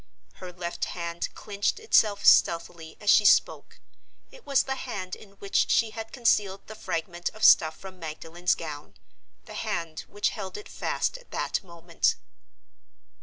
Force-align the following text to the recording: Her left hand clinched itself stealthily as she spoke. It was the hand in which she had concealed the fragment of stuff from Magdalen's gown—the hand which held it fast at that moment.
Her 0.37 0.51
left 0.51 0.85
hand 0.85 1.29
clinched 1.35 1.77
itself 1.79 2.25
stealthily 2.25 2.97
as 2.99 3.11
she 3.11 3.23
spoke. 3.23 3.79
It 4.31 4.47
was 4.47 4.63
the 4.63 4.73
hand 4.73 5.15
in 5.15 5.33
which 5.33 5.69
she 5.69 5.91
had 5.91 6.11
concealed 6.11 6.65
the 6.65 6.73
fragment 6.73 7.29
of 7.35 7.43
stuff 7.43 7.77
from 7.77 7.99
Magdalen's 7.99 8.55
gown—the 8.55 9.53
hand 9.53 9.99
which 10.07 10.29
held 10.29 10.57
it 10.57 10.67
fast 10.69 11.19
at 11.19 11.29
that 11.29 11.63
moment. 11.63 12.15